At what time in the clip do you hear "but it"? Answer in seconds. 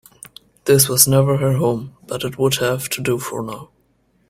2.07-2.35